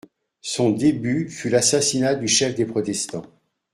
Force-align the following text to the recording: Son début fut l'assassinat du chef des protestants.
Son 0.41 0.71
début 0.71 1.29
fut 1.29 1.49
l'assassinat 1.49 2.15
du 2.15 2.27
chef 2.27 2.55
des 2.55 2.65
protestants. 2.65 3.27